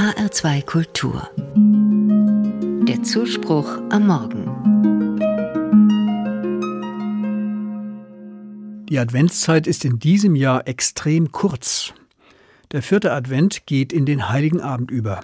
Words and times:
HR2 0.00 0.64
Kultur. 0.64 1.28
Der 2.88 3.02
Zuspruch 3.02 3.82
am 3.90 4.06
Morgen. 4.06 4.46
Die 8.86 8.98
Adventszeit 8.98 9.66
ist 9.66 9.84
in 9.84 9.98
diesem 9.98 10.36
Jahr 10.36 10.66
extrem 10.66 11.32
kurz. 11.32 11.92
Der 12.72 12.80
vierte 12.80 13.12
Advent 13.12 13.66
geht 13.66 13.92
in 13.92 14.06
den 14.06 14.30
Heiligen 14.30 14.62
Abend 14.62 14.90
über. 14.90 15.20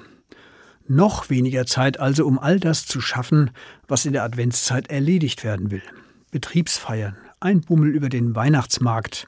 Noch 0.86 1.30
weniger 1.30 1.64
Zeit 1.64 1.98
also, 1.98 2.27
um 2.27 2.38
all 2.38 2.61
das 2.61 2.84
zu 2.84 3.00
schaffen, 3.00 3.52
was 3.88 4.04
in 4.04 4.12
der 4.12 4.24
Adventszeit 4.24 4.90
erledigt 4.90 5.43
werden 5.43 5.70
will. 5.70 5.82
Betriebsfeiern, 6.32 7.16
ein 7.40 7.62
Bummel 7.62 7.95
über 7.95 8.11
den 8.11 8.34
Weihnachtsmarkt, 8.34 9.27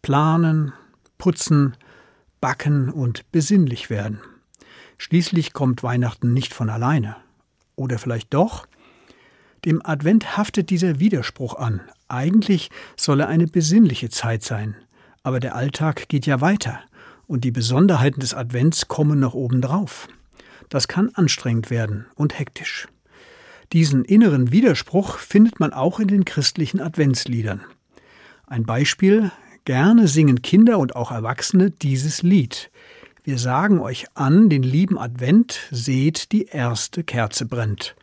planen, 0.00 0.72
putzen, 1.18 1.76
backen 2.40 2.88
und 2.88 3.30
besinnlich 3.32 3.90
werden. 3.90 4.22
Schließlich 4.98 5.52
kommt 5.52 5.82
Weihnachten 5.82 6.34
nicht 6.34 6.52
von 6.52 6.68
alleine. 6.68 7.16
Oder 7.76 7.98
vielleicht 7.98 8.34
doch? 8.34 8.66
Dem 9.64 9.80
Advent 9.84 10.36
haftet 10.36 10.70
dieser 10.70 11.00
Widerspruch 11.00 11.54
an. 11.54 11.80
Eigentlich 12.08 12.70
soll 12.96 13.20
er 13.20 13.28
eine 13.28 13.46
besinnliche 13.46 14.10
Zeit 14.10 14.42
sein. 14.42 14.76
Aber 15.22 15.40
der 15.40 15.54
Alltag 15.54 16.08
geht 16.08 16.26
ja 16.26 16.40
weiter 16.40 16.80
und 17.26 17.44
die 17.44 17.50
Besonderheiten 17.50 18.20
des 18.20 18.34
Advents 18.34 18.88
kommen 18.88 19.20
noch 19.20 19.34
obendrauf. 19.34 20.08
Das 20.68 20.88
kann 20.88 21.10
anstrengend 21.14 21.70
werden 21.70 22.06
und 22.14 22.38
hektisch. 22.38 22.88
Diesen 23.72 24.04
inneren 24.04 24.50
Widerspruch 24.50 25.18
findet 25.18 25.60
man 25.60 25.72
auch 25.72 26.00
in 26.00 26.08
den 26.08 26.24
christlichen 26.24 26.80
Adventsliedern. 26.80 27.60
Ein 28.46 28.64
Beispiel, 28.64 29.30
gerne 29.66 30.08
singen 30.08 30.40
Kinder 30.40 30.78
und 30.78 30.96
auch 30.96 31.10
Erwachsene 31.10 31.70
dieses 31.70 32.22
Lied. 32.22 32.70
Wir 33.28 33.36
sagen 33.36 33.78
euch 33.78 34.06
an, 34.14 34.48
den 34.48 34.62
lieben 34.62 34.98
Advent, 34.98 35.60
seht, 35.70 36.32
die 36.32 36.46
erste 36.46 37.04
Kerze 37.04 37.44
brennt. 37.44 37.94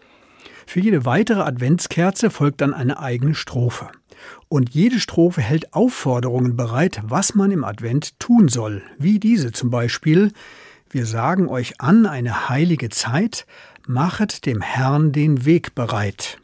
Für 0.67 0.81
jede 0.81 1.03
weitere 1.03 1.41
Adventskerze 1.41 2.29
folgt 2.29 2.61
dann 2.61 2.75
eine 2.75 2.99
eigene 2.99 3.33
Strophe. 3.33 3.87
Und 4.49 4.75
jede 4.75 4.99
Strophe 4.99 5.41
hält 5.41 5.73
Aufforderungen 5.73 6.55
bereit, 6.55 7.01
was 7.03 7.33
man 7.33 7.49
im 7.49 7.63
Advent 7.63 8.19
tun 8.19 8.49
soll, 8.49 8.83
wie 8.99 9.17
diese 9.19 9.51
zum 9.51 9.71
Beispiel 9.71 10.31
Wir 10.91 11.07
sagen 11.07 11.49
euch 11.49 11.81
an 11.81 12.05
eine 12.05 12.47
heilige 12.47 12.89
Zeit, 12.89 13.47
machet 13.87 14.45
dem 14.45 14.61
Herrn 14.61 15.11
den 15.11 15.43
Weg 15.43 15.73
bereit. 15.73 16.37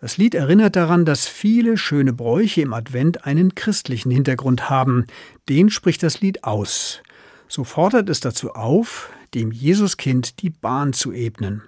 Das 0.00 0.16
Lied 0.16 0.36
erinnert 0.36 0.76
daran, 0.76 1.06
dass 1.06 1.26
viele 1.26 1.76
schöne 1.76 2.12
Bräuche 2.12 2.60
im 2.60 2.72
Advent 2.72 3.24
einen 3.26 3.56
christlichen 3.56 4.12
Hintergrund 4.12 4.70
haben. 4.70 5.06
Den 5.48 5.70
spricht 5.70 6.04
das 6.04 6.20
Lied 6.20 6.44
aus. 6.44 7.02
So 7.48 7.64
fordert 7.64 8.08
es 8.10 8.20
dazu 8.20 8.52
auf, 8.54 9.10
dem 9.34 9.52
Jesuskind 9.52 10.42
die 10.42 10.50
Bahn 10.50 10.92
zu 10.92 11.12
ebnen. 11.12 11.62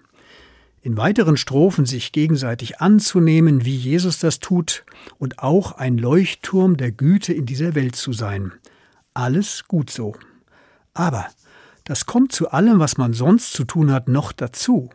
In 0.83 0.97
weiteren 0.97 1.37
Strophen 1.37 1.87
sich 1.87 2.13
gegenseitig 2.13 2.81
anzunehmen, 2.81 3.65
wie 3.65 3.77
Jesus 3.77 4.19
das 4.19 4.41
tut, 4.41 4.85
und 5.19 5.41
auch 5.41 5.73
ein 5.73 5.99
Leuchtturm 5.99 6.77
der 6.77 6.93
Güte 6.93 7.33
in 7.33 7.47
dieser 7.47 7.75
Welt 7.75 7.97
zu 7.97 8.13
sein. 8.13 8.53
Alles 9.15 9.65
gut 9.69 9.91
so. 9.91 10.15
Aber 10.95 11.27
das 11.85 12.07
kommt 12.07 12.33
zu 12.33 12.51
allem, 12.51 12.79
was 12.79 12.97
man 12.97 13.13
sonst 13.13 13.53
zu 13.53 13.65
tun 13.65 13.91
hat, 13.93 14.09
noch 14.09 14.33
dazu. 14.33 14.91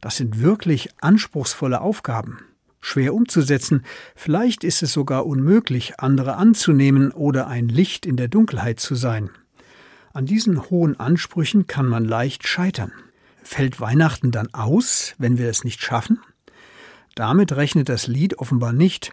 Das 0.00 0.16
sind 0.16 0.40
wirklich 0.40 0.90
anspruchsvolle 1.00 1.80
Aufgaben. 1.80 2.38
Schwer 2.80 3.14
umzusetzen, 3.14 3.84
vielleicht 4.14 4.62
ist 4.62 4.82
es 4.82 4.92
sogar 4.92 5.26
unmöglich, 5.26 5.98
andere 5.98 6.36
anzunehmen 6.36 7.10
oder 7.10 7.48
ein 7.48 7.68
Licht 7.68 8.06
in 8.06 8.16
der 8.16 8.28
Dunkelheit 8.28 8.78
zu 8.78 8.94
sein. 8.94 9.30
An 10.16 10.24
diesen 10.24 10.70
hohen 10.70 10.98
Ansprüchen 10.98 11.66
kann 11.66 11.84
man 11.84 12.06
leicht 12.06 12.48
scheitern. 12.48 12.90
Fällt 13.42 13.80
Weihnachten 13.82 14.30
dann 14.30 14.48
aus, 14.54 15.14
wenn 15.18 15.36
wir 15.36 15.50
es 15.50 15.62
nicht 15.62 15.82
schaffen? 15.82 16.20
Damit 17.14 17.52
rechnet 17.52 17.90
das 17.90 18.06
Lied 18.06 18.38
offenbar 18.38 18.72
nicht, 18.72 19.12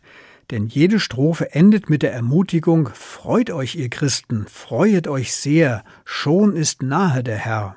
denn 0.50 0.68
jede 0.68 1.02
Strophe 1.02 1.54
endet 1.54 1.90
mit 1.90 2.04
der 2.04 2.14
Ermutigung 2.14 2.90
Freut 2.94 3.52
euch, 3.52 3.76
ihr 3.76 3.90
Christen, 3.90 4.46
freuet 4.48 5.10
euch 5.10 5.34
sehr, 5.34 5.84
schon 6.06 6.56
ist 6.56 6.82
nahe 6.82 7.22
der 7.22 7.36
Herr. 7.36 7.76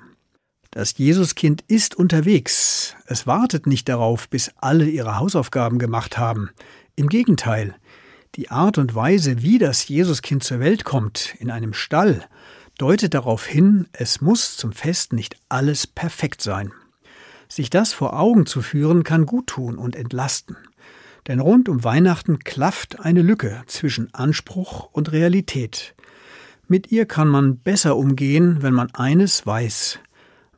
Das 0.71 0.97
Jesuskind 0.97 1.65
ist 1.67 1.97
unterwegs. 1.97 2.95
Es 3.07 3.27
wartet 3.27 3.67
nicht 3.67 3.89
darauf, 3.89 4.29
bis 4.29 4.53
alle 4.59 4.89
ihre 4.89 5.19
Hausaufgaben 5.19 5.81
gemacht 5.81 6.17
haben. 6.17 6.51
Im 6.95 7.09
Gegenteil, 7.09 7.75
die 8.37 8.53
Art 8.53 8.79
und 8.79 8.95
Weise, 8.95 9.43
wie 9.43 9.59
das 9.59 9.89
Jesuskind 9.89 10.45
zur 10.45 10.61
Welt 10.61 10.85
kommt, 10.85 11.35
in 11.41 11.51
einem 11.51 11.73
Stall, 11.73 12.25
deutet 12.79 13.15
darauf 13.15 13.47
hin, 13.47 13.87
es 13.93 14.21
muss 14.21 14.57
zum 14.57 14.73
Fest 14.73 15.13
nicht 15.13 15.37
alles 15.49 15.87
perfekt 15.87 16.43
sein. 16.43 16.73
Sich 17.49 17.71
das 17.71 17.93
vor 17.93 18.19
Augen 18.19 18.47
zu 18.47 18.61
führen, 18.61 19.05
kann 19.05 19.27
guttun 19.27 19.79
und 19.79 19.97
entlasten. 19.97 20.57
Denn 21.27 21.41
rund 21.41 21.69
um 21.69 21.85
Weihnachten 21.85 22.41
klafft 22.41 23.01
eine 23.01 23.23
Lücke 23.23 23.63
zwischen 23.67 24.13
Anspruch 24.15 24.89
und 24.93 25.13
Realität. 25.13 25.95
Mit 26.69 26.91
ihr 26.91 27.07
kann 27.07 27.29
man 27.29 27.59
besser 27.59 27.97
umgehen, 27.97 28.63
wenn 28.63 28.75
man 28.75 28.93
eines 28.95 29.47
weiß. 29.47 30.01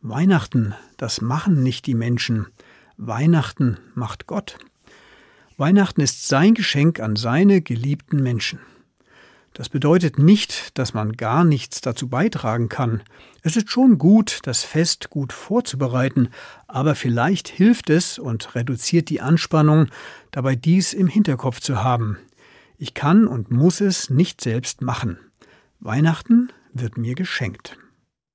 Weihnachten, 0.00 0.74
das 0.96 1.20
machen 1.20 1.62
nicht 1.62 1.86
die 1.86 1.94
Menschen. 1.94 2.46
Weihnachten 2.96 3.78
macht 3.94 4.26
Gott. 4.26 4.58
Weihnachten 5.56 6.00
ist 6.00 6.28
sein 6.28 6.54
Geschenk 6.54 7.00
an 7.00 7.16
seine 7.16 7.60
geliebten 7.60 8.22
Menschen. 8.22 8.60
Das 9.54 9.68
bedeutet 9.68 10.18
nicht, 10.18 10.78
dass 10.78 10.94
man 10.94 11.14
gar 11.14 11.44
nichts 11.44 11.80
dazu 11.80 12.08
beitragen 12.08 12.68
kann. 12.68 13.02
Es 13.42 13.56
ist 13.56 13.70
schon 13.70 13.98
gut, 13.98 14.40
das 14.42 14.62
Fest 14.62 15.10
gut 15.10 15.32
vorzubereiten, 15.32 16.28
aber 16.66 16.94
vielleicht 16.94 17.48
hilft 17.48 17.90
es 17.90 18.18
und 18.18 18.54
reduziert 18.54 19.08
die 19.08 19.20
Anspannung, 19.20 19.86
dabei 20.30 20.54
dies 20.54 20.92
im 20.92 21.08
Hinterkopf 21.08 21.60
zu 21.60 21.82
haben. 21.82 22.18
Ich 22.76 22.94
kann 22.94 23.26
und 23.26 23.50
muss 23.50 23.80
es 23.80 24.10
nicht 24.10 24.40
selbst 24.40 24.82
machen. 24.82 25.18
Weihnachten 25.80 26.52
wird 26.72 26.96
mir 26.96 27.14
geschenkt. 27.14 27.76